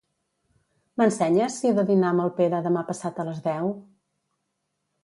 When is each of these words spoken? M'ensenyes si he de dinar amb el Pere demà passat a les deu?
M'ensenyes 1.01 1.57
si 1.61 1.71
he 1.73 1.75
de 1.81 1.83
dinar 1.91 2.09
amb 2.15 2.25
el 2.25 2.35
Pere 2.41 2.63
demà 2.71 2.87
passat 2.89 3.21
a 3.27 3.31
les 3.31 3.47
deu? 3.53 3.73